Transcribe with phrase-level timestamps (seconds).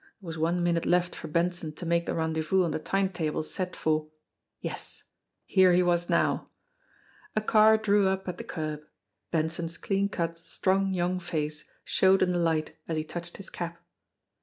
[0.19, 3.43] There was one minute left for Benson to make the rendez vous on the timetable
[3.43, 4.07] set for
[4.59, 5.03] Yes,
[5.45, 6.49] here he was now!
[7.35, 8.81] A car drew up at the curb.
[9.29, 13.79] Benson's clean cut, strong young face showed in the light as he touched his cap.